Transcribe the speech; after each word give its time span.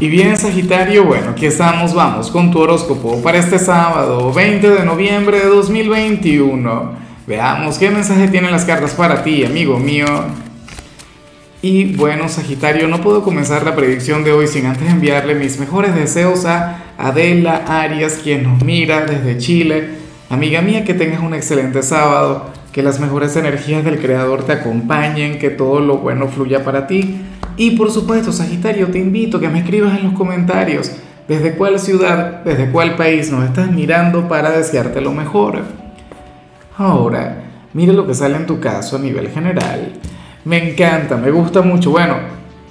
Y 0.00 0.08
bien, 0.08 0.38
Sagitario, 0.38 1.04
bueno, 1.04 1.30
aquí 1.30 1.46
estamos, 1.46 1.92
vamos 1.92 2.30
con 2.30 2.52
tu 2.52 2.60
horóscopo 2.60 3.20
para 3.20 3.38
este 3.38 3.58
sábado, 3.58 4.32
20 4.32 4.70
de 4.70 4.84
noviembre 4.84 5.40
de 5.40 5.46
2021. 5.46 6.92
Veamos 7.26 7.78
qué 7.78 7.90
mensaje 7.90 8.28
tienen 8.28 8.52
las 8.52 8.64
cartas 8.64 8.92
para 8.92 9.24
ti, 9.24 9.44
amigo 9.44 9.76
mío. 9.80 10.06
Y 11.62 11.96
bueno, 11.96 12.28
Sagitario, 12.28 12.86
no 12.86 13.00
puedo 13.00 13.24
comenzar 13.24 13.64
la 13.64 13.74
predicción 13.74 14.22
de 14.22 14.30
hoy 14.30 14.46
sin 14.46 14.66
antes 14.66 14.88
enviarle 14.88 15.34
mis 15.34 15.58
mejores 15.58 15.92
deseos 15.96 16.44
a 16.44 16.94
Adela 16.96 17.64
Arias, 17.66 18.20
quien 18.22 18.44
nos 18.44 18.62
mira 18.62 19.04
desde 19.04 19.36
Chile. 19.38 19.88
Amiga 20.30 20.62
mía, 20.62 20.84
que 20.84 20.94
tengas 20.94 21.20
un 21.22 21.34
excelente 21.34 21.82
sábado, 21.82 22.52
que 22.70 22.84
las 22.84 23.00
mejores 23.00 23.34
energías 23.34 23.84
del 23.84 23.98
Creador 23.98 24.44
te 24.44 24.52
acompañen, 24.52 25.40
que 25.40 25.50
todo 25.50 25.80
lo 25.80 25.96
bueno 25.96 26.28
fluya 26.28 26.62
para 26.62 26.86
ti. 26.86 27.20
Y 27.58 27.72
por 27.72 27.90
supuesto, 27.90 28.30
Sagitario, 28.30 28.86
te 28.86 29.00
invito 29.00 29.36
a 29.36 29.40
que 29.40 29.48
me 29.48 29.58
escribas 29.58 29.98
en 29.98 30.04
los 30.04 30.12
comentarios 30.12 30.92
desde 31.26 31.56
cuál 31.56 31.80
ciudad, 31.80 32.44
desde 32.44 32.70
cuál 32.70 32.94
país 32.94 33.32
nos 33.32 33.44
estás 33.44 33.72
mirando 33.72 34.28
para 34.28 34.50
desearte 34.50 35.00
lo 35.00 35.12
mejor. 35.12 35.62
Ahora, 36.76 37.42
mira 37.74 37.92
lo 37.92 38.06
que 38.06 38.14
sale 38.14 38.36
en 38.36 38.46
tu 38.46 38.60
caso 38.60 38.94
a 38.94 39.00
nivel 39.00 39.28
general. 39.30 39.92
Me 40.44 40.70
encanta, 40.70 41.16
me 41.16 41.32
gusta 41.32 41.60
mucho. 41.60 41.90
Bueno, 41.90 42.18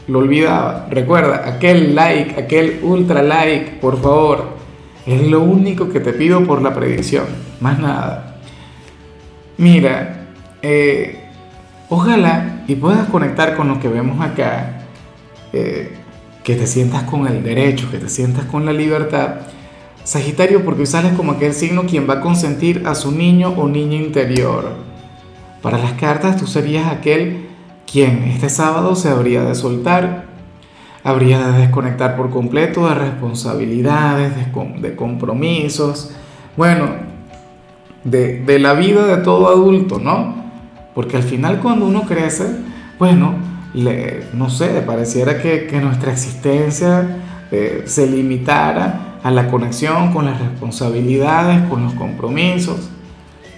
lo 0.08 0.20
olvidaba. 0.20 0.88
Recuerda, 0.90 1.44
aquel 1.46 1.94
like, 1.94 2.42
aquel 2.42 2.80
ultra 2.82 3.22
like, 3.22 3.80
por 3.82 4.02
favor. 4.02 4.56
Es 5.06 5.22
lo 5.22 5.42
único 5.42 5.90
que 5.90 6.00
te 6.00 6.14
pido 6.14 6.46
por 6.46 6.62
la 6.62 6.74
predicción. 6.74 7.26
Más 7.60 7.78
nada. 7.78 8.38
Mira, 9.58 10.28
eh, 10.62 11.26
ojalá 11.90 12.64
y 12.70 12.76
puedas 12.76 13.10
conectar 13.10 13.58
con 13.58 13.68
lo 13.68 13.82
que 13.82 13.90
vemos 13.90 14.22
acá 14.22 14.77
eh, 15.54 15.96
que 16.44 16.56
te 16.56 16.68
sientas 16.68 17.04
con 17.04 17.28
el 17.28 17.44
derecho, 17.44 17.92
que 17.92 17.98
te 17.98 18.10
sientas 18.10 18.46
con 18.46 18.66
la 18.66 18.72
libertad. 18.74 19.42
Sagitario, 20.04 20.64
porque 20.64 20.82
hoy 20.82 20.88
sales 20.88 21.12
como 21.14 21.34
aquel 21.34 21.54
signo 21.54 21.84
quien 21.84 22.10
va 22.10 22.16
a 22.16 22.22
consentir 22.22 22.84
a 22.86 22.96
su 22.96 23.12
niño 23.12 23.50
o 23.58 23.68
niña 23.68 23.98
interior. 23.98 24.72
Para 25.62 25.78
las 25.78 25.94
cartas 25.94 26.38
tú 26.38 26.48
serías 26.48 26.90
aquel 26.90 27.48
quien 27.92 28.24
este 28.24 28.50
sábado 28.50 28.96
se 28.96 29.10
habría 29.10 29.44
de 29.44 29.56
soltar, 29.56 30.28
habría 31.04 31.46
de 31.48 31.60
desconectar 31.60 32.16
por 32.16 32.30
completo 32.30 32.88
de 32.88 32.96
responsabilidades, 32.96 34.34
de, 34.82 34.96
compromisos, 34.96 36.12
bueno, 36.56 36.88
de, 38.06 38.42
de 38.44 38.60
la 38.60 38.74
vida 38.74 39.06
de 39.08 39.18
todo 39.24 39.50
adulto, 39.50 40.00
¿no? 40.00 40.36
Porque 40.96 41.18
al 41.18 41.24
final 41.24 41.60
cuando 41.60 41.86
uno 41.86 42.04
crece, 42.04 42.46
bueno, 42.98 43.47
no 44.34 44.50
sé, 44.50 44.82
pareciera 44.86 45.42
que, 45.42 45.70
nuestra 45.82 46.12
existencia 46.12 47.18
eh, 47.52 47.84
se 47.86 48.08
limitara 48.08 49.20
a 49.24 49.32
la 49.32 49.48
conexión 49.50 50.12
con 50.14 50.26
las 50.26 50.40
responsabilidades, 50.40 51.68
con 51.70 51.84
los 51.84 51.94
compromisos, 51.94 52.90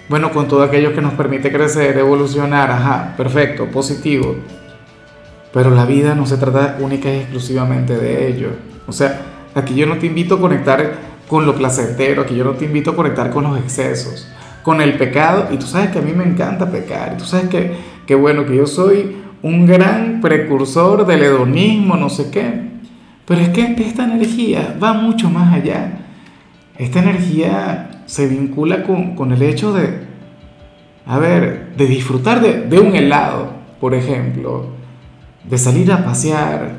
bueno, 0.08 0.32
con 0.32 0.48
todo 0.48 0.62
aquello 0.62 0.94
que 0.94 1.00
nos 1.00 1.14
permite 1.14 1.52
crecer, 1.52 1.96
evolucionar, 1.96 2.70
ajá, 2.70 3.14
perfecto, 3.16 3.66
positivo. 3.66 4.36
Pero 5.52 5.70
la 5.70 5.84
vida 5.84 6.14
no 6.14 6.26
se 6.26 6.36
trata 6.36 6.78
única 6.80 7.08
y 7.12 7.18
exclusivamente 7.18 7.96
de 7.96 8.28
ello. 8.28 8.48
O 8.86 8.92
sea, 8.92 9.20
aquí 9.54 9.74
yo 9.74 9.86
no 9.86 9.98
te 9.98 10.06
invito 10.06 10.34
a 10.34 10.40
conectar 10.40 10.94
con 11.28 11.46
lo 11.46 11.54
placentero, 11.54 12.22
aquí 12.22 12.34
yo 12.34 12.44
no 12.44 12.52
te 12.52 12.64
invito 12.64 12.90
a 12.90 12.96
conectar 12.96 13.30
con 13.30 13.44
los 13.44 13.58
excesos, 13.58 14.28
con 14.64 14.80
el 14.80 14.98
pecado. 14.98 15.46
Y 15.52 15.56
tú 15.58 15.66
sabes 15.66 15.90
que 15.90 16.00
a 16.00 16.02
mí 16.02 16.12
me 16.12 16.24
encanta 16.24 16.70
pecar. 16.70 17.12
Y 17.14 17.18
tú 17.18 17.24
sabes 17.24 17.48
que, 17.48 17.76
que 18.04 18.16
bueno, 18.16 18.44
que 18.46 18.56
yo 18.56 18.66
soy 18.66 19.19
un 19.42 19.66
gran 19.66 20.20
precursor 20.20 21.06
del 21.06 21.22
hedonismo, 21.22 21.96
no 21.96 22.08
sé 22.10 22.30
qué. 22.30 22.70
Pero 23.26 23.40
es 23.40 23.50
que 23.50 23.62
esta 23.78 24.04
energía 24.04 24.76
va 24.82 24.92
mucho 24.92 25.30
más 25.30 25.54
allá. 25.54 25.92
Esta 26.76 27.00
energía 27.00 28.02
se 28.06 28.26
vincula 28.26 28.82
con, 28.82 29.32
el 29.32 29.42
hecho 29.42 29.72
de, 29.72 30.00
a 31.06 31.18
ver, 31.18 31.74
de 31.76 31.86
disfrutar 31.86 32.40
de, 32.40 32.62
de 32.62 32.78
un 32.80 32.96
helado, 32.96 33.52
por 33.80 33.94
ejemplo, 33.94 34.70
de 35.44 35.58
salir 35.58 35.92
a 35.92 36.04
pasear, 36.04 36.72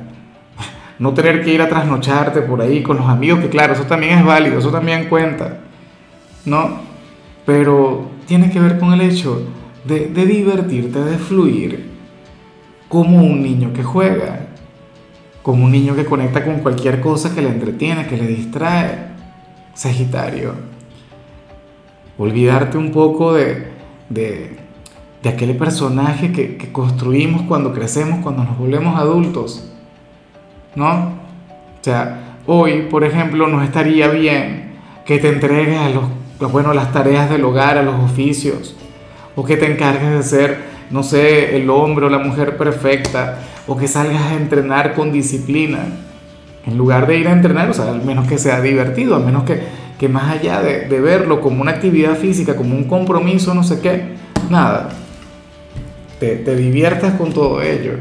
no 1.00 1.14
tener 1.14 1.44
que 1.44 1.54
ir 1.54 1.62
a 1.62 1.70
trasnocharte 1.70 2.42
por 2.42 2.62
ahí 2.62 2.84
con 2.84 2.98
los 2.98 3.08
amigos, 3.08 3.40
que 3.40 3.50
claro, 3.50 3.74
eso 3.74 3.84
también 3.84 4.20
es 4.20 4.26
válido, 4.26 4.60
eso 4.60 4.72
también 4.72 5.08
cuenta, 5.08 5.60
¿no? 6.46 6.80
Pero 7.46 8.10
tiene 8.26 8.52
que 8.52 8.60
ver 8.60 8.78
con 8.78 8.92
el 8.94 9.02
hecho 9.02 9.48
de, 9.86 10.08
de 10.08 10.26
divertirte, 10.26 11.00
de 11.00 11.18
fluir, 11.18 11.91
como 12.92 13.24
un 13.24 13.42
niño 13.42 13.72
que 13.72 13.84
juega, 13.84 14.48
como 15.42 15.64
un 15.64 15.72
niño 15.72 15.96
que 15.96 16.04
conecta 16.04 16.44
con 16.44 16.60
cualquier 16.60 17.00
cosa 17.00 17.34
que 17.34 17.42
le 17.42 17.48
entretiene, 17.48 18.06
que 18.06 18.18
le 18.18 18.28
distrae. 18.28 19.12
Sagitario. 19.74 20.54
Olvidarte 22.18 22.78
un 22.78 22.92
poco 22.92 23.34
de, 23.34 23.70
de, 24.10 24.58
aquel 25.24 25.56
personaje 25.56 26.34
que, 26.34 26.58
que, 26.58 26.74
construimos 26.74 27.44
cuando 27.44 27.74
crecemos, 27.74 28.20
cuando 28.22 28.44
nos 28.44 28.58
volvemos 28.58 29.00
adultos. 29.00 29.72
¿No? 30.76 30.92
O 30.92 31.84
sea, 31.84 32.38
hoy, 32.46 32.88
por 32.92 33.06
ejemplo, 33.06 33.48
no 33.48 33.64
estaría 33.64 34.10
bien 34.10 34.74
que 35.06 35.18
te 35.18 35.30
entregues 35.30 35.80
a 35.80 35.90
los, 35.90 36.52
bueno, 36.52 36.74
las 36.74 36.92
tareas 36.92 37.30
del 37.30 37.46
hogar, 37.46 37.78
a 37.78 37.84
los 37.84 37.96
oficios, 37.96 38.76
o 39.38 39.46
que 39.46 39.56
te 39.56 39.72
encargues 39.72 40.12
de 40.12 40.24
ser 40.24 40.71
no 40.92 41.04
sé, 41.04 41.56
el 41.56 41.70
hombre 41.70 42.06
o 42.06 42.10
la 42.10 42.20
mujer 42.20 42.58
perfecta, 42.58 43.40
o 43.68 43.78
que 43.78 43.88
salgas 43.88 44.22
a 44.24 44.36
entrenar 44.36 44.94
con 44.94 45.12
disciplina, 45.12 45.80
en 46.66 46.78
lugar 46.78 47.08
de 47.08 47.18
ir 47.18 47.28
a 47.28 47.32
entrenar, 47.32 47.70
o 47.70 47.74
sea, 47.74 47.90
al 47.90 48.04
menos 48.04 48.28
que 48.28 48.38
sea 48.38 48.62
divertido, 48.62 49.16
al 49.16 49.26
menos 49.26 49.44
que, 49.44 49.62
que 50.00 50.10
más 50.10 50.32
allá 50.32 50.62
de, 50.62 50.88
verlo 51.00 51.42
como 51.42 51.62
una 51.62 51.72
actividad 51.72 52.16
física, 52.18 52.56
como 52.56 52.76
un 52.76 52.84
compromiso, 52.86 53.54
no 53.54 53.64
sé 53.64 53.80
qué, 53.80 54.16
nada, 54.50 54.90
te, 56.20 56.36
te 56.36 56.56
diviertas 56.56 57.14
con 57.14 57.32
todo 57.32 57.62
ello, 57.62 57.94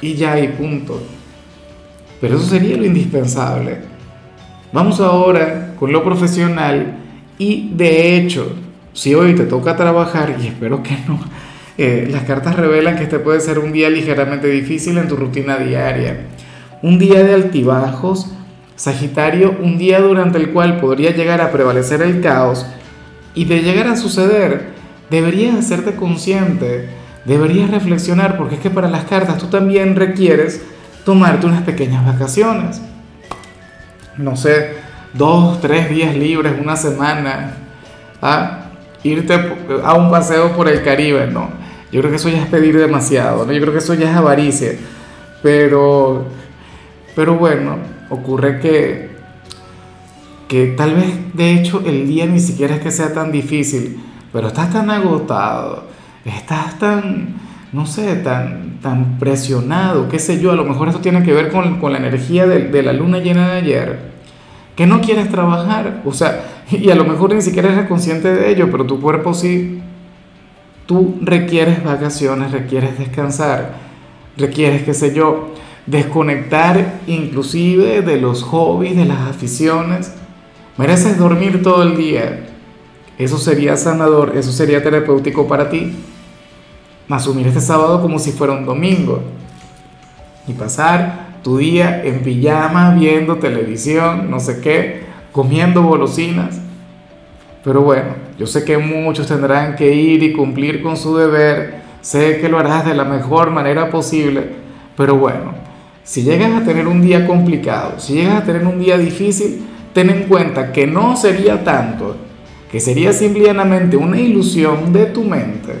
y 0.00 0.14
ya 0.14 0.38
y 0.38 0.48
punto. 0.48 1.02
Pero 2.20 2.36
eso 2.36 2.46
sería 2.46 2.76
lo 2.76 2.84
indispensable. 2.84 3.78
Vamos 4.72 5.00
ahora 5.00 5.74
con 5.78 5.92
lo 5.92 6.04
profesional 6.04 6.98
y 7.38 7.70
de 7.72 8.16
hecho, 8.16 8.52
si 8.92 9.14
hoy 9.14 9.34
te 9.34 9.44
toca 9.44 9.76
trabajar, 9.76 10.36
y 10.42 10.48
espero 10.48 10.82
que 10.82 10.96
no, 11.06 11.20
eh, 11.78 12.08
las 12.10 12.24
cartas 12.24 12.56
revelan 12.56 12.96
que 12.96 13.04
este 13.04 13.20
puede 13.20 13.40
ser 13.40 13.60
un 13.60 13.70
día 13.70 13.88
ligeramente 13.88 14.48
difícil 14.48 14.98
en 14.98 15.06
tu 15.06 15.14
rutina 15.14 15.58
diaria. 15.58 16.26
Un 16.82 16.98
día 16.98 17.22
de 17.22 17.34
altibajos, 17.34 18.32
Sagitario, 18.74 19.56
un 19.62 19.78
día 19.78 20.00
durante 20.00 20.38
el 20.38 20.50
cual 20.50 20.80
podría 20.80 21.12
llegar 21.12 21.40
a 21.40 21.52
prevalecer 21.52 22.02
el 22.02 22.20
caos 22.20 22.66
y 23.32 23.44
de 23.44 23.62
llegar 23.62 23.86
a 23.86 23.96
suceder, 23.96 24.70
deberías 25.08 25.54
hacerte 25.54 25.94
consciente, 25.94 26.88
deberías 27.24 27.70
reflexionar, 27.70 28.36
porque 28.36 28.56
es 28.56 28.60
que 28.60 28.70
para 28.70 28.88
las 28.88 29.04
cartas 29.04 29.38
tú 29.38 29.46
también 29.46 29.94
requieres 29.94 30.62
tomarte 31.04 31.46
unas 31.46 31.62
pequeñas 31.62 32.04
vacaciones. 32.04 32.82
No 34.16 34.34
sé, 34.34 34.72
dos, 35.14 35.60
tres 35.60 35.90
días 35.90 36.16
libres, 36.16 36.54
una 36.60 36.74
semana, 36.74 37.52
¿ah? 38.20 38.64
irte 39.04 39.34
a 39.84 39.94
un 39.94 40.10
paseo 40.10 40.56
por 40.56 40.68
el 40.68 40.82
Caribe, 40.82 41.28
¿no? 41.28 41.67
Yo 41.90 42.00
creo 42.00 42.10
que 42.10 42.16
eso 42.16 42.28
ya 42.28 42.42
es 42.42 42.48
pedir 42.48 42.76
demasiado, 42.78 43.46
¿no? 43.46 43.52
Yo 43.52 43.60
creo 43.60 43.72
que 43.72 43.78
eso 43.78 43.94
ya 43.94 44.10
es 44.10 44.16
avaricia. 44.16 44.72
Pero, 45.42 46.26
pero 47.14 47.36
bueno, 47.36 47.76
ocurre 48.10 48.60
que, 48.60 49.08
que 50.48 50.66
tal 50.68 50.94
vez 50.94 51.06
de 51.32 51.54
hecho 51.54 51.82
el 51.86 52.06
día 52.06 52.26
ni 52.26 52.40
siquiera 52.40 52.74
es 52.74 52.80
que 52.80 52.90
sea 52.90 53.12
tan 53.12 53.32
difícil, 53.32 54.00
pero 54.32 54.48
estás 54.48 54.70
tan 54.72 54.90
agotado, 54.90 55.84
estás 56.24 56.78
tan, 56.78 57.36
no 57.72 57.86
sé, 57.86 58.16
tan, 58.16 58.78
tan 58.82 59.18
presionado, 59.18 60.08
qué 60.08 60.18
sé 60.18 60.40
yo, 60.40 60.50
a 60.50 60.56
lo 60.56 60.64
mejor 60.64 60.88
eso 60.88 61.00
tiene 61.00 61.22
que 61.22 61.32
ver 61.32 61.50
con, 61.50 61.78
con 61.78 61.92
la 61.92 61.98
energía 61.98 62.46
de, 62.46 62.68
de 62.68 62.82
la 62.82 62.92
luna 62.92 63.18
llena 63.18 63.48
de 63.48 63.58
ayer, 63.58 63.98
que 64.74 64.86
no 64.86 65.00
quieres 65.00 65.30
trabajar, 65.30 66.02
o 66.04 66.12
sea, 66.12 66.64
y 66.70 66.90
a 66.90 66.94
lo 66.94 67.04
mejor 67.04 67.34
ni 67.34 67.42
siquiera 67.42 67.72
eres 67.72 67.86
consciente 67.86 68.34
de 68.34 68.50
ello, 68.50 68.70
pero 68.70 68.84
tu 68.84 69.00
cuerpo 69.00 69.32
sí 69.34 69.80
Tú 70.88 71.18
requieres 71.20 71.84
vacaciones, 71.84 72.50
requieres 72.50 72.98
descansar, 72.98 73.74
requieres, 74.38 74.84
qué 74.84 74.94
sé 74.94 75.14
yo, 75.14 75.50
desconectar 75.84 77.00
inclusive 77.06 78.00
de 78.00 78.18
los 78.18 78.42
hobbies, 78.42 78.96
de 78.96 79.04
las 79.04 79.28
aficiones. 79.28 80.14
Mereces 80.78 81.18
dormir 81.18 81.62
todo 81.62 81.82
el 81.82 81.98
día. 81.98 82.46
Eso 83.18 83.36
sería 83.36 83.76
sanador, 83.76 84.34
eso 84.34 84.50
sería 84.50 84.82
terapéutico 84.82 85.46
para 85.46 85.68
ti. 85.68 85.92
Asumir 87.10 87.48
este 87.48 87.60
sábado 87.60 88.00
como 88.00 88.18
si 88.18 88.32
fuera 88.32 88.54
un 88.54 88.64
domingo 88.64 89.20
y 90.46 90.54
pasar 90.54 91.36
tu 91.42 91.58
día 91.58 92.02
en 92.02 92.22
pijama, 92.22 92.94
viendo 92.94 93.36
televisión, 93.36 94.30
no 94.30 94.40
sé 94.40 94.62
qué, 94.62 95.02
comiendo 95.32 95.82
golosinas. 95.82 96.62
Pero 97.64 97.82
bueno, 97.82 98.14
yo 98.38 98.46
sé 98.46 98.64
que 98.64 98.78
muchos 98.78 99.26
tendrán 99.26 99.76
que 99.76 99.92
ir 99.92 100.22
y 100.22 100.32
cumplir 100.32 100.82
con 100.82 100.96
su 100.96 101.16
deber, 101.16 101.82
sé 102.00 102.38
que 102.38 102.48
lo 102.48 102.58
harás 102.58 102.86
de 102.86 102.94
la 102.94 103.04
mejor 103.04 103.50
manera 103.50 103.90
posible, 103.90 104.44
pero 104.96 105.16
bueno, 105.16 105.54
si 106.04 106.22
llegas 106.22 106.52
a 106.52 106.64
tener 106.64 106.88
un 106.88 107.02
día 107.02 107.26
complicado, 107.26 107.98
si 107.98 108.14
llegas 108.14 108.42
a 108.42 108.44
tener 108.44 108.66
un 108.66 108.78
día 108.78 108.96
difícil, 108.96 109.66
ten 109.92 110.10
en 110.10 110.22
cuenta 110.24 110.72
que 110.72 110.86
no 110.86 111.16
sería 111.16 111.62
tanto, 111.62 112.16
que 112.70 112.80
sería 112.80 113.12
simplemente 113.12 113.96
una 113.96 114.18
ilusión 114.18 114.92
de 114.92 115.06
tu 115.06 115.24
mente, 115.24 115.74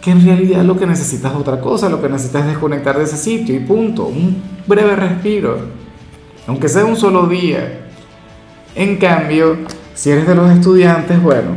que 0.00 0.12
en 0.12 0.24
realidad 0.24 0.62
lo 0.62 0.78
que 0.78 0.86
necesitas 0.86 1.32
es 1.32 1.38
otra 1.38 1.60
cosa, 1.60 1.88
lo 1.88 2.00
que 2.00 2.08
necesitas 2.08 2.42
es 2.42 2.48
desconectar 2.48 2.96
de 2.96 3.04
ese 3.04 3.16
sitio 3.16 3.54
y 3.54 3.60
punto, 3.60 4.06
un 4.06 4.42
breve 4.66 4.96
respiro, 4.96 5.58
aunque 6.46 6.68
sea 6.68 6.84
un 6.84 6.96
solo 6.96 7.26
día. 7.26 7.88
En 8.74 8.96
cambio, 8.96 9.58
si 10.00 10.10
eres 10.10 10.26
de 10.26 10.34
los 10.34 10.50
estudiantes, 10.50 11.22
bueno, 11.22 11.50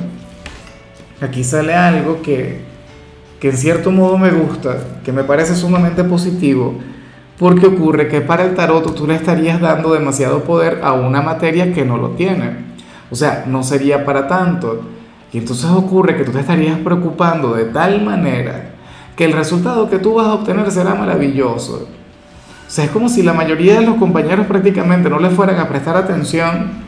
aquí 1.22 1.46
sale 1.46 1.74
algo 1.76 2.22
que, 2.22 2.60
que 3.40 3.52
en 3.52 3.56
cierto 3.56 3.90
modo 3.90 4.18
me 4.18 4.32
gusta, 4.32 4.80
que 5.06 5.14
me 5.14 5.24
parece 5.24 5.56
sumamente 5.56 6.04
positivo, 6.04 6.76
porque 7.40 7.68
ocurre 7.68 8.10
que 8.10 8.20
para 8.20 8.44
el 8.44 8.54
tarot 8.54 8.94
tú 8.96 9.08
le 9.08 9.16
estarías 9.16 9.62
dando 9.62 9.94
demasiado 9.94 10.44
poder 10.44 10.82
a 10.84 10.92
una 10.92 11.22
materia 11.22 11.74
que 11.74 11.86
no 11.86 11.96
lo 11.96 12.10
tiene. 12.10 12.58
O 13.10 13.16
sea, 13.16 13.46
no 13.48 13.64
sería 13.64 14.04
para 14.04 14.28
tanto. 14.28 14.90
Y 15.32 15.38
entonces 15.38 15.70
ocurre 15.70 16.18
que 16.18 16.26
tú 16.26 16.34
te 16.34 16.42
estarías 16.42 16.78
preocupando 16.80 17.54
de 17.54 17.64
tal 17.64 18.04
manera 18.04 18.72
que 19.16 19.24
el 19.24 19.32
resultado 19.32 19.90
que 19.90 20.00
tú 20.00 20.16
vas 20.16 20.28
a 20.28 20.34
obtener 20.34 20.70
será 20.70 20.96
maravilloso. 20.96 21.88
O 22.68 22.70
sea, 22.70 22.84
es 22.84 22.92
como 22.92 23.08
si 23.08 23.24
la 23.24 23.32
mayoría 23.32 23.80
de 23.80 23.86
los 23.86 23.96
compañeros 23.96 24.48
prácticamente 24.48 25.10
no 25.10 25.20
le 25.20 25.30
fueran 25.30 25.62
a 25.62 25.70
prestar 25.70 25.96
atención, 25.96 26.84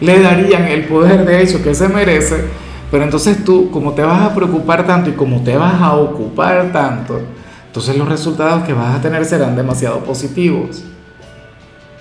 le 0.00 0.20
darían 0.20 0.64
el 0.64 0.84
poder 0.84 1.24
de 1.24 1.42
hecho 1.42 1.62
que 1.62 1.74
se 1.74 1.88
merece, 1.88 2.44
pero 2.90 3.04
entonces 3.04 3.44
tú, 3.44 3.70
como 3.70 3.92
te 3.92 4.02
vas 4.02 4.22
a 4.22 4.34
preocupar 4.34 4.86
tanto 4.86 5.10
y 5.10 5.12
como 5.12 5.42
te 5.42 5.56
vas 5.56 5.80
a 5.80 5.94
ocupar 5.94 6.72
tanto, 6.72 7.20
entonces 7.66 7.96
los 7.96 8.08
resultados 8.08 8.64
que 8.64 8.72
vas 8.72 8.96
a 8.96 9.00
tener 9.00 9.24
serán 9.24 9.54
demasiado 9.54 10.00
positivos. 10.00 10.82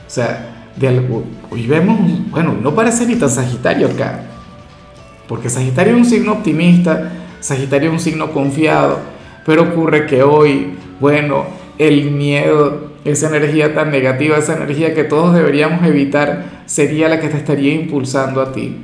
O 0.07 0.09
sea, 0.09 0.55
hoy 1.51 1.67
vemos, 1.67 1.99
bueno, 2.31 2.55
no 2.59 2.73
parece 2.73 3.05
ni 3.05 3.15
tan 3.15 3.29
Sagitario 3.29 3.87
acá, 3.87 4.21
porque 5.27 5.49
Sagitario 5.49 5.93
es 5.93 5.99
un 5.99 6.05
signo 6.05 6.31
optimista, 6.31 7.11
Sagitario 7.39 7.89
es 7.89 7.93
un 7.93 7.99
signo 7.99 8.31
confiado, 8.31 8.99
pero 9.45 9.63
ocurre 9.63 10.07
que 10.07 10.23
hoy, 10.23 10.75
bueno, 10.99 11.45
el 11.77 12.09
miedo, 12.11 12.93
esa 13.11 13.27
energía 13.27 13.73
tan 13.73 13.91
negativa, 13.91 14.37
esa 14.37 14.55
energía 14.55 14.93
que 14.93 15.03
todos 15.03 15.33
deberíamos 15.33 15.85
evitar, 15.85 16.63
sería 16.65 17.09
la 17.09 17.19
que 17.19 17.29
te 17.29 17.37
estaría 17.37 17.73
impulsando 17.73 18.41
a 18.41 18.51
ti. 18.51 18.75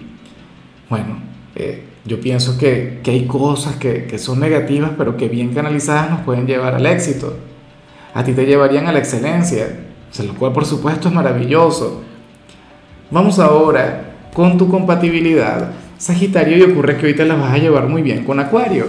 Bueno, 0.89 1.19
eh, 1.55 1.83
yo 2.05 2.19
pienso 2.21 2.57
que, 2.57 2.99
que 3.03 3.11
hay 3.11 3.25
cosas 3.25 3.75
que, 3.75 4.05
que, 4.05 4.19
son 4.19 4.39
negativas, 4.39 4.91
pero 4.97 5.17
que 5.17 5.27
bien 5.27 5.53
canalizadas 5.53 6.09
nos 6.09 6.21
pueden 6.21 6.45
llevar 6.45 6.75
al 6.75 6.85
éxito. 6.85 7.37
A 8.13 8.23
ti 8.23 8.33
te 8.33 8.45
llevarían 8.45 8.87
a 8.87 8.91
la 8.91 8.99
excelencia, 8.99 9.67
lo 10.23 10.33
cual 10.35 10.53
por 10.53 10.65
supuesto 10.65 11.07
es 11.07 11.13
maravilloso. 11.13 12.03
Vamos 13.11 13.39
ahora 13.39 14.13
con 14.33 14.57
tu 14.57 14.69
compatibilidad. 14.69 15.71
Sagitario, 15.97 16.57
y 16.57 16.61
ocurre 16.63 16.97
que 16.97 17.07
hoy 17.07 17.15
te 17.15 17.25
la 17.25 17.35
vas 17.35 17.53
a 17.53 17.57
llevar 17.57 17.87
muy 17.87 18.01
bien 18.01 18.23
con 18.23 18.39
Acuario. 18.39 18.85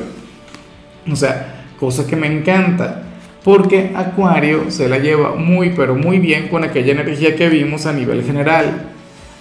O 1.10 1.16
sea, 1.16 1.64
cosa 1.78 2.06
que 2.06 2.16
me 2.16 2.26
encanta, 2.26 3.05
porque 3.46 3.92
Acuario 3.94 4.72
se 4.72 4.88
la 4.88 4.98
lleva 4.98 5.36
muy, 5.36 5.70
pero 5.70 5.94
muy 5.94 6.18
bien 6.18 6.48
con 6.48 6.64
aquella 6.64 6.90
energía 6.90 7.36
que 7.36 7.48
vimos 7.48 7.86
a 7.86 7.92
nivel 7.92 8.24
general. 8.24 8.88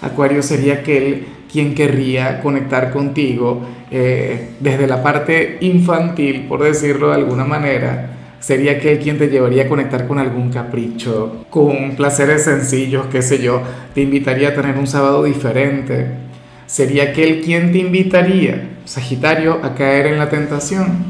Acuario 0.00 0.44
sería 0.44 0.74
aquel 0.74 1.26
quien 1.50 1.74
querría 1.74 2.40
conectar 2.40 2.92
contigo 2.92 3.62
eh, 3.90 4.50
desde 4.60 4.86
la 4.86 5.02
parte 5.02 5.58
infantil, 5.60 6.46
por 6.48 6.62
decirlo 6.62 7.08
de 7.08 7.16
alguna 7.16 7.44
manera, 7.46 8.10
sería 8.38 8.74
aquel 8.74 9.00
quien 9.00 9.18
te 9.18 9.26
llevaría 9.26 9.64
a 9.64 9.68
conectar 9.68 10.06
con 10.06 10.20
algún 10.20 10.52
capricho, 10.52 11.44
con 11.50 11.96
placeres 11.96 12.44
sencillos, 12.44 13.06
qué 13.10 13.22
sé 13.22 13.42
yo, 13.42 13.60
te 13.92 14.02
invitaría 14.02 14.50
a 14.50 14.54
tener 14.54 14.78
un 14.78 14.86
sábado 14.86 15.24
diferente, 15.24 16.06
sería 16.66 17.10
aquel 17.10 17.40
quien 17.40 17.72
te 17.72 17.78
invitaría, 17.78 18.68
Sagitario, 18.84 19.58
a 19.64 19.74
caer 19.74 20.06
en 20.06 20.18
la 20.20 20.28
tentación, 20.28 21.06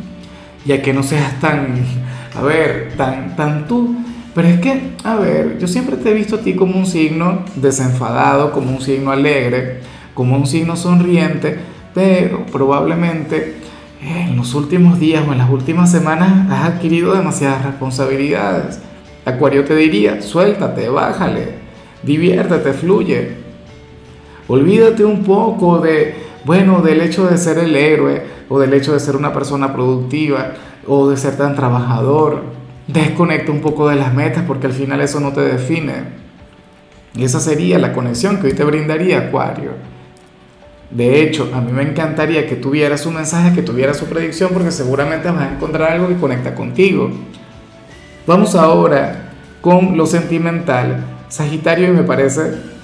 ya 0.64 0.80
que 0.80 0.94
no 0.94 1.02
seas 1.02 1.38
tan, 1.40 2.05
a 2.36 2.42
ver, 2.42 2.92
tan, 2.96 3.36
tan 3.36 3.66
tú. 3.66 3.96
Pero 4.34 4.48
es 4.48 4.60
que, 4.60 4.92
a 5.02 5.16
ver, 5.16 5.58
yo 5.58 5.66
siempre 5.66 5.96
te 5.96 6.10
he 6.10 6.14
visto 6.14 6.36
a 6.36 6.40
ti 6.40 6.54
como 6.54 6.78
un 6.78 6.86
signo 6.86 7.40
desenfadado, 7.54 8.52
como 8.52 8.70
un 8.70 8.82
signo 8.82 9.10
alegre, 9.10 9.80
como 10.12 10.36
un 10.36 10.46
signo 10.46 10.76
sonriente, 10.76 11.58
pero 11.94 12.44
probablemente 12.46 13.54
en 14.02 14.36
los 14.36 14.54
últimos 14.54 15.00
días 15.00 15.24
o 15.26 15.32
en 15.32 15.38
las 15.38 15.50
últimas 15.50 15.90
semanas 15.90 16.50
has 16.50 16.74
adquirido 16.74 17.14
demasiadas 17.14 17.64
responsabilidades. 17.64 18.78
Acuario 19.24 19.64
te 19.64 19.74
diría, 19.74 20.20
suéltate, 20.20 20.88
bájale, 20.90 21.54
diviértete, 22.02 22.74
fluye. 22.74 23.36
Olvídate 24.48 25.04
un 25.04 25.24
poco 25.24 25.78
de, 25.78 26.25
bueno, 26.46 26.80
del 26.80 27.00
hecho 27.00 27.26
de 27.26 27.38
ser 27.38 27.58
el 27.58 27.74
héroe 27.74 28.22
o 28.48 28.60
del 28.60 28.72
hecho 28.72 28.92
de 28.92 29.00
ser 29.00 29.16
una 29.16 29.32
persona 29.32 29.72
productiva 29.72 30.52
o 30.86 31.10
de 31.10 31.16
ser 31.16 31.36
tan 31.36 31.56
trabajador. 31.56 32.44
Desconecta 32.86 33.50
un 33.50 33.60
poco 33.60 33.88
de 33.88 33.96
las 33.96 34.14
metas 34.14 34.44
porque 34.46 34.68
al 34.68 34.72
final 34.72 35.00
eso 35.00 35.18
no 35.18 35.32
te 35.32 35.40
define. 35.40 36.04
Y 37.16 37.24
esa 37.24 37.40
sería 37.40 37.80
la 37.80 37.92
conexión 37.92 38.38
que 38.38 38.46
hoy 38.46 38.52
te 38.52 38.62
brindaría 38.62 39.18
Acuario. 39.18 39.72
De 40.88 41.20
hecho, 41.20 41.50
a 41.52 41.60
mí 41.60 41.72
me 41.72 41.82
encantaría 41.82 42.46
que 42.46 42.54
tuvieras 42.54 43.00
su 43.00 43.10
mensaje, 43.10 43.52
que 43.52 43.62
tuvieras 43.62 43.96
su 43.96 44.06
predicción, 44.06 44.50
porque 44.52 44.70
seguramente 44.70 45.28
vas 45.28 45.42
a 45.42 45.52
encontrar 45.52 45.90
algo 45.90 46.06
que 46.06 46.16
conecta 46.16 46.54
contigo. 46.54 47.10
Vamos 48.24 48.54
ahora 48.54 49.32
con 49.60 49.96
lo 49.96 50.06
sentimental. 50.06 51.04
Sagitario, 51.28 51.88
y 51.88 51.90
me 51.90 52.04
parece 52.04 52.75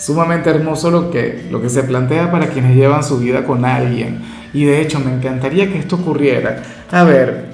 sumamente 0.00 0.48
hermoso 0.48 0.90
lo 0.90 1.10
que, 1.10 1.46
lo 1.50 1.60
que 1.60 1.68
se 1.68 1.82
plantea 1.82 2.32
para 2.32 2.48
quienes 2.48 2.74
llevan 2.74 3.04
su 3.04 3.18
vida 3.18 3.44
con 3.44 3.64
alguien. 3.66 4.22
Y 4.54 4.64
de 4.64 4.80
hecho, 4.80 4.98
me 4.98 5.12
encantaría 5.12 5.70
que 5.70 5.78
esto 5.78 5.96
ocurriera. 5.96 6.62
A 6.90 7.04
ver, 7.04 7.50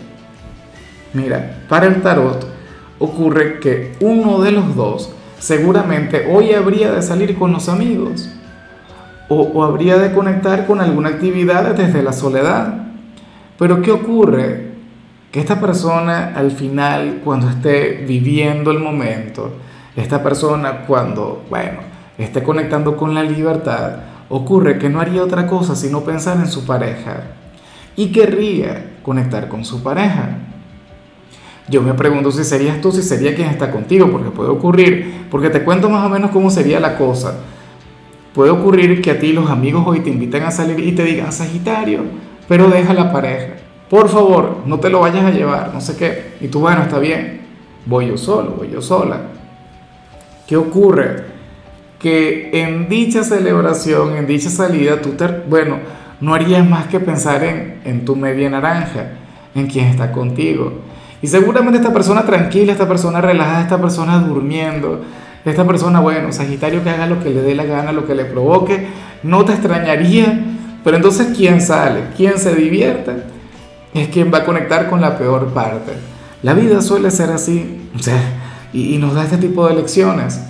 mira, 1.12 1.58
para 1.69 1.87
el 1.87 2.00
tarot 2.00 2.46
ocurre 3.00 3.58
que 3.58 3.94
uno 4.00 4.40
de 4.40 4.52
los 4.52 4.76
dos 4.76 5.12
seguramente 5.38 6.28
hoy 6.32 6.52
habría 6.52 6.93
de 6.93 7.02
salir 7.02 7.37
con 7.37 7.52
los 7.52 7.69
amigos 7.69 8.31
o, 9.28 9.64
habría 9.64 9.98
de 9.98 10.12
conectar 10.12 10.66
con 10.66 10.81
alguna 10.81 11.10
actividad 11.10 11.75
desde 11.75 12.00
la 12.00 12.12
soledad. 12.12 12.87
Pero 13.58 13.82
¿qué 13.82 13.90
ocurre? 13.90 14.76
Que 15.32 15.40
esta 15.40 15.60
persona 15.60 16.32
al 16.37 16.52
final, 16.52 17.22
cuando 17.25 17.50
esté 17.50 18.04
viviendo 18.06 18.70
el 18.70 18.78
momento, 18.78 19.50
esta 19.96 20.22
persona 20.22 20.87
cuando, 20.87 21.44
bueno, 21.50 21.95
esté 22.18 22.42
conectando 22.42 22.96
con 22.96 23.14
la 23.14 23.22
libertad, 23.22 23.96
ocurre 24.29 24.79
que 24.79 24.88
no 24.88 25.00
haría 25.00 25.22
otra 25.22 25.46
cosa 25.46 25.76
sino 25.76 26.02
pensar 26.02 26.38
en 26.38 26.48
su 26.48 26.64
pareja 26.64 27.24
y 27.96 28.12
querría 28.12 28.96
conectar 29.02 29.48
con 29.48 29.64
su 29.64 29.82
pareja. 29.82 30.38
Yo 31.69 31.82
me 31.82 31.94
pregunto 31.94 32.31
si 32.31 32.44
serías 32.44 32.81
tú, 32.81 32.93
si 32.93 33.02
sería 33.02 33.34
quien 33.34 33.48
está 33.48 33.72
contigo, 33.72 34.10
porque 34.10 34.31
puede 34.31 34.50
ocurrir, 34.50 35.26
porque 35.31 35.50
te 35.50 35.64
cuento 35.64 35.91
más 35.91 36.05
o 36.05 36.08
menos 36.08 36.31
cómo 36.31 36.48
sería 36.50 36.79
la 36.79 36.96
cosa. 36.96 37.34
Puede 38.34 38.50
ocurrir 38.50 39.00
que 39.00 39.10
a 39.10 39.19
ti 39.19 39.32
los 39.32 39.50
amigos 39.50 39.82
hoy 39.86 40.00
te 40.00 40.10
inviten 40.10 40.44
a 40.44 40.50
salir 40.50 40.79
y 40.79 40.93
te 40.93 41.02
digan 41.02 41.32
Sagitario, 41.32 42.02
pero 42.46 42.69
deja 42.69 42.94
la 42.94 43.10
pareja. 43.10 43.55
Por 43.91 44.08
favor, 44.08 44.58
no 44.67 44.79
te 44.79 44.91
lo 44.91 45.00
vayas 45.00 45.24
a 45.24 45.31
llevar, 45.31 45.72
no 45.72 45.81
sé 45.81 45.96
qué. 45.96 46.34
Y 46.41 46.48
tú, 46.48 46.60
bueno, 46.60 46.82
está 46.82 46.98
bien, 46.98 47.41
voy 47.86 48.08
yo 48.08 48.19
solo, 48.19 48.52
voy 48.52 48.70
yo 48.70 48.82
sola. 48.82 49.22
¿Qué 50.46 50.56
ocurre? 50.56 51.35
Que 51.98 52.50
en 52.53 52.88
dicha 52.88 53.24
celebración, 53.24 54.17
en 54.17 54.26
dicha 54.26 54.50
salida, 54.50 55.00
tú 55.00 55.10
te, 55.10 55.26
bueno, 55.48 55.79
no 56.20 56.34
harías 56.34 56.69
más 56.69 56.86
que 56.86 57.00
pensar 57.00 57.43
en, 57.44 57.81
en 57.84 58.05
tu 58.05 58.17
media 58.17 58.50
naranja, 58.50 59.12
en 59.55 59.67
quien 59.67 59.86
está 59.86 60.12
contigo. 60.12 60.72
Y 61.22 61.26
seguramente 61.26 61.79
esta 61.79 61.93
persona 61.93 62.24
tranquila, 62.24 62.72
esta 62.72 62.86
persona 62.86 63.20
relajada, 63.20 63.62
esta 63.62 63.81
persona 63.81 64.19
durmiendo, 64.19 65.03
esta 65.44 65.67
persona, 65.67 66.00
bueno, 66.00 66.32
Sagitario 66.32 66.82
que 66.82 66.91
haga 66.91 67.06
lo 67.06 67.22
que 67.22 67.31
le 67.31 67.41
dé 67.41 67.55
la 67.55 67.65
gana, 67.65 67.93
lo 67.93 68.06
que 68.06 68.15
le 68.15 68.24
provoque, 68.24 68.86
no 69.22 69.44
te 69.44 69.53
extrañaría, 69.53 70.41
pero 70.84 70.96
entonces 70.96 71.29
¿quién 71.36 71.60
sale? 71.60 72.05
¿Quién 72.17 72.38
se 72.38 72.55
divierte? 72.55 73.12
Es 73.94 74.08
quien 74.08 74.32
va 74.32 74.38
a 74.38 74.44
conectar 74.44 74.91
con 74.91 75.00
la 75.00 75.17
peor 75.17 75.48
parte. 75.48 75.93
La 76.43 76.53
vida 76.53 76.82
suele 76.82 77.10
ser 77.10 77.31
así, 77.31 77.88
o 77.94 77.98
sea, 77.98 78.20
y, 78.72 78.94
y 78.94 78.98
nos 78.98 79.15
da 79.15 79.24
este 79.24 79.38
tipo 79.38 79.67
de 79.67 79.74
lecciones. 79.74 80.41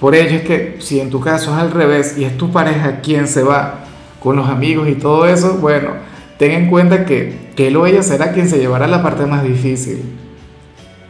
Por 0.00 0.14
ello 0.14 0.36
es 0.36 0.42
que 0.42 0.76
si 0.80 0.98
en 0.98 1.10
tu 1.10 1.20
caso 1.20 1.52
es 1.52 1.58
al 1.58 1.70
revés 1.70 2.16
y 2.18 2.24
es 2.24 2.36
tu 2.36 2.50
pareja 2.50 3.00
quien 3.00 3.28
se 3.28 3.42
va 3.42 3.84
con 4.18 4.34
los 4.36 4.48
amigos 4.48 4.88
y 4.88 4.94
todo 4.94 5.26
eso, 5.26 5.58
bueno, 5.58 5.90
ten 6.38 6.52
en 6.52 6.70
cuenta 6.70 7.04
que, 7.04 7.50
que 7.54 7.68
él 7.68 7.76
o 7.76 7.86
ella 7.86 8.02
será 8.02 8.32
quien 8.32 8.48
se 8.48 8.58
llevará 8.58 8.86
la 8.86 9.02
parte 9.02 9.26
más 9.26 9.42
difícil 9.42 10.02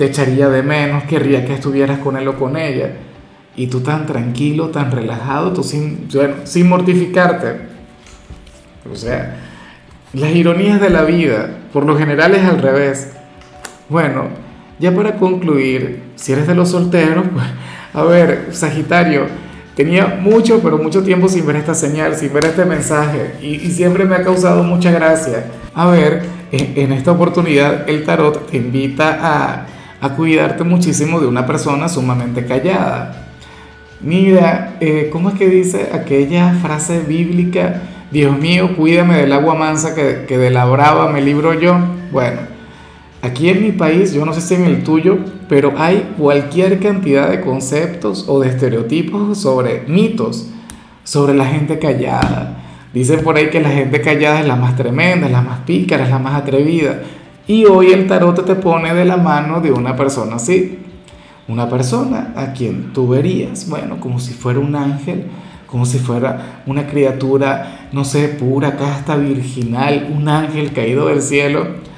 te 0.00 0.06
echaría 0.06 0.48
de 0.48 0.62
menos, 0.62 1.04
querría 1.04 1.44
que 1.44 1.52
estuvieras 1.52 1.98
con 1.98 2.16
él 2.16 2.26
o 2.26 2.38
con 2.38 2.56
ella. 2.56 2.92
Y 3.54 3.66
tú 3.66 3.80
tan 3.80 4.06
tranquilo, 4.06 4.70
tan 4.70 4.90
relajado, 4.90 5.52
tú 5.52 5.62
sin, 5.62 6.08
sin 6.44 6.70
mortificarte. 6.70 7.68
O 8.90 8.96
sea, 8.96 9.36
las 10.14 10.34
ironías 10.34 10.80
de 10.80 10.88
la 10.88 11.02
vida, 11.02 11.50
por 11.70 11.84
lo 11.84 11.98
general 11.98 12.34
es 12.34 12.42
al 12.46 12.62
revés. 12.62 13.12
Bueno, 13.90 14.28
ya 14.78 14.94
para 14.94 15.16
concluir, 15.16 16.02
si 16.16 16.32
eres 16.32 16.46
de 16.46 16.54
los 16.54 16.70
solteros, 16.70 17.26
pues, 17.34 17.44
a 17.92 18.02
ver, 18.04 18.48
Sagitario, 18.52 19.26
tenía 19.74 20.18
mucho, 20.20 20.60
pero 20.62 20.78
mucho 20.78 21.02
tiempo 21.02 21.28
sin 21.28 21.46
ver 21.46 21.56
esta 21.56 21.74
señal, 21.74 22.14
sin 22.16 22.32
ver 22.32 22.44
este 22.44 22.64
mensaje, 22.64 23.36
y, 23.40 23.54
y 23.56 23.70
siempre 23.70 24.04
me 24.04 24.16
ha 24.16 24.22
causado 24.22 24.62
mucha 24.62 24.90
gracia. 24.90 25.46
A 25.74 25.86
ver, 25.88 26.22
en, 26.52 26.72
en 26.76 26.92
esta 26.92 27.12
oportunidad 27.12 27.88
el 27.88 28.04
tarot 28.04 28.50
te 28.50 28.56
invita 28.56 29.18
a, 29.20 29.66
a 30.00 30.16
cuidarte 30.16 30.64
muchísimo 30.64 31.20
de 31.20 31.26
una 31.26 31.46
persona 31.46 31.88
sumamente 31.88 32.44
callada. 32.44 33.26
Mira, 34.00 34.76
eh, 34.80 35.10
¿cómo 35.12 35.28
es 35.28 35.34
que 35.34 35.48
dice 35.48 35.90
aquella 35.92 36.54
frase 36.54 37.00
bíblica? 37.00 37.82
Dios 38.10 38.36
mío, 38.38 38.74
cuídame 38.76 39.18
del 39.18 39.32
agua 39.32 39.54
mansa 39.54 39.94
que, 39.94 40.24
que 40.26 40.38
de 40.38 40.50
la 40.50 40.64
brava 40.64 41.10
me 41.10 41.20
libro 41.20 41.52
yo. 41.54 41.76
Bueno, 42.10 42.40
Aquí 43.22 43.50
en 43.50 43.62
mi 43.62 43.72
país, 43.72 44.14
yo 44.14 44.24
no 44.24 44.32
sé 44.32 44.40
si 44.40 44.54
en 44.54 44.64
el 44.64 44.82
tuyo, 44.82 45.18
pero 45.46 45.74
hay 45.76 46.14
cualquier 46.16 46.80
cantidad 46.80 47.28
de 47.28 47.42
conceptos 47.42 48.24
o 48.26 48.40
de 48.40 48.48
estereotipos 48.48 49.36
sobre 49.38 49.82
mitos, 49.88 50.46
sobre 51.04 51.34
la 51.34 51.44
gente 51.44 51.78
callada. 51.78 52.56
Dicen 52.94 53.22
por 53.22 53.36
ahí 53.36 53.50
que 53.50 53.60
la 53.60 53.68
gente 53.68 54.00
callada 54.00 54.40
es 54.40 54.46
la 54.46 54.56
más 54.56 54.74
tremenda, 54.74 55.26
es 55.26 55.32
la 55.32 55.42
más 55.42 55.60
pícara, 55.60 56.04
es 56.04 56.10
la 56.10 56.18
más 56.18 56.34
atrevida. 56.34 57.02
Y 57.46 57.66
hoy 57.66 57.92
el 57.92 58.06
tarot 58.06 58.42
te 58.46 58.54
pone 58.54 58.94
de 58.94 59.04
la 59.04 59.18
mano 59.18 59.60
de 59.60 59.70
una 59.70 59.94
persona 59.96 60.36
así. 60.36 60.78
Una 61.46 61.68
persona 61.68 62.32
a 62.36 62.54
quien 62.54 62.94
tú 62.94 63.08
verías, 63.08 63.68
bueno, 63.68 64.00
como 64.00 64.18
si 64.18 64.32
fuera 64.32 64.60
un 64.60 64.74
ángel, 64.74 65.26
como 65.66 65.84
si 65.84 65.98
fuera 65.98 66.62
una 66.64 66.86
criatura, 66.86 67.88
no 67.92 68.04
sé, 68.04 68.28
pura, 68.28 68.76
casta, 68.76 69.16
virginal, 69.16 70.08
un 70.16 70.28
ángel 70.28 70.72
caído 70.72 71.08
del 71.08 71.20
cielo 71.20 71.89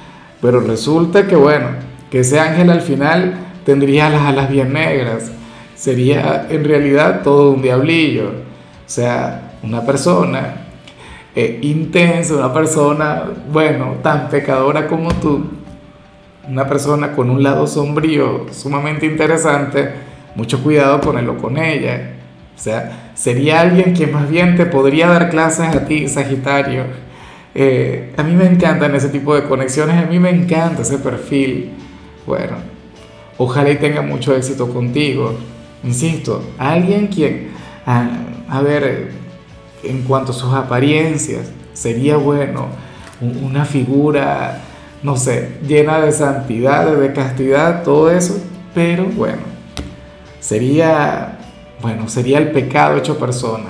pero 0.43 0.59
resulta 0.59 1.25
que, 1.25 1.37
bueno, 1.37 1.67
que 2.11 2.19
ese 2.19 2.37
ángel 2.37 2.69
al 2.69 2.81
final 2.81 3.35
tendría 3.65 4.09
las 4.09 4.23
alas 4.23 4.49
bien 4.49 4.73
negras. 4.73 5.31
Sería 5.73 6.47
en 6.49 6.65
realidad 6.65 7.21
todo 7.23 7.51
un 7.51 7.61
diablillo. 7.61 8.27
O 8.85 8.89
sea, 8.89 9.53
una 9.63 9.85
persona 9.85 10.55
eh, 11.33 11.59
intensa, 11.61 12.33
una 12.35 12.53
persona, 12.53 13.23
bueno, 13.53 13.95
tan 14.03 14.27
pecadora 14.27 14.85
como 14.85 15.13
tú, 15.13 15.45
una 16.49 16.67
persona 16.67 17.13
con 17.13 17.29
un 17.29 17.41
lado 17.41 17.65
sombrío 17.65 18.47
sumamente 18.51 19.05
interesante, 19.05 19.91
mucho 20.35 20.61
cuidado 20.61 20.99
ponerlo 20.99 21.37
con 21.37 21.57
ella. 21.57 22.15
O 22.53 22.59
sea, 22.59 23.11
sería 23.15 23.61
alguien 23.61 23.93
que 23.93 24.07
más 24.07 24.29
bien 24.29 24.57
te 24.57 24.65
podría 24.65 25.07
dar 25.07 25.29
clases 25.29 25.73
a 25.73 25.85
ti, 25.85 26.09
Sagitario 26.09 26.83
eh, 27.55 28.13
a 28.17 28.23
mí 28.23 28.33
me 28.35 28.45
encantan 28.45 28.95
ese 28.95 29.09
tipo 29.09 29.35
de 29.35 29.43
conexiones, 29.43 30.03
a 30.03 30.07
mí 30.07 30.19
me 30.19 30.29
encanta 30.29 30.81
ese 30.81 30.97
perfil. 30.97 31.71
Bueno, 32.25 32.57
ojalá 33.37 33.69
y 33.69 33.77
tenga 33.77 34.01
mucho 34.01 34.35
éxito 34.35 34.69
contigo. 34.69 35.35
Insisto, 35.83 36.41
alguien 36.57 37.07
quien, 37.07 37.49
a, 37.85 38.61
ver, 38.61 39.11
en 39.83 40.01
cuanto 40.03 40.31
a 40.31 40.35
sus 40.35 40.53
apariencias, 40.53 41.51
sería 41.73 42.17
bueno, 42.17 42.67
una 43.19 43.65
figura, 43.65 44.61
no 45.03 45.17
sé, 45.17 45.57
llena 45.67 45.99
de 45.99 46.11
santidad, 46.11 46.95
de 46.95 47.13
castidad, 47.13 47.83
todo 47.83 48.09
eso, 48.09 48.41
pero 48.73 49.05
bueno, 49.05 49.41
sería, 50.39 51.37
bueno, 51.81 52.07
sería 52.07 52.37
el 52.37 52.51
pecado 52.51 52.97
hecho 52.97 53.19
persona. 53.19 53.65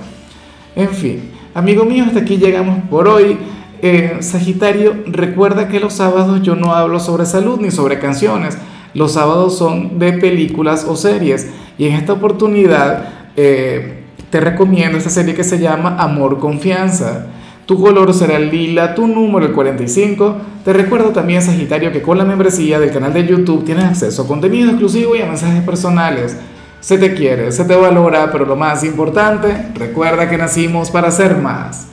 En 0.76 0.90
fin, 0.90 1.32
amigo 1.56 1.84
mío, 1.84 2.06
hasta 2.06 2.20
aquí 2.20 2.38
llegamos 2.38 2.80
por 2.90 3.08
hoy. 3.08 3.38
Eh, 3.86 4.20
Sagitario, 4.22 4.96
recuerda 5.08 5.68
que 5.68 5.82
los 5.82 5.96
sábados 5.96 6.42
yo 6.42 6.56
no 6.56 6.74
hablo 6.74 7.02
sobre 7.02 7.26
salud 7.26 7.60
ni 7.60 7.70
sobre 7.70 8.00
canciones. 8.00 8.58
Los 8.94 9.12
sábados 9.12 9.58
son 9.58 10.00
de 10.00 10.14
películas 10.14 10.86
o 10.88 10.96
series. 10.96 11.50
Y 11.78 11.88
en 11.88 11.96
esta 11.96 12.14
oportunidad 12.14 13.10
eh, 13.36 14.06
te 14.30 14.40
recomiendo 14.40 14.98
esta 14.98 15.10
serie 15.10 15.34
que 15.34 15.44
se 15.44 15.60
llama 15.60 15.98
Amor 16.00 16.40
Confianza. 16.40 17.26
Tu 17.66 17.78
color 17.78 18.14
será 18.14 18.38
el 18.38 18.52
lila, 18.52 18.96
tu 18.96 19.06
número 19.06 19.48
el 19.48 19.52
45. 19.52 20.38
Te 20.64 20.72
recuerdo 20.72 21.10
también, 21.10 21.42
Sagitario, 21.42 21.92
que 21.92 22.02
con 22.02 22.18
la 22.18 22.24
membresía 22.24 22.80
del 22.80 22.92
canal 22.92 23.12
de 23.12 23.28
YouTube 23.28 23.66
tienes 23.66 23.84
acceso 23.84 24.22
a 24.22 24.28
contenido 24.28 24.70
exclusivo 24.70 25.14
y 25.14 25.22
a 25.22 25.26
mensajes 25.26 25.62
personales. 25.62 26.38
Se 26.80 26.98
te 26.98 27.14
quiere, 27.14 27.52
se 27.52 27.66
te 27.66 27.76
valora, 27.76 28.32
pero 28.32 28.46
lo 28.46 28.56
más 28.56 28.86
importante, 28.86 29.72
recuerda 29.76 30.30
que 30.30 30.38
nacimos 30.38 30.90
para 30.90 31.12
ser 31.12 31.36
más. 31.36 31.82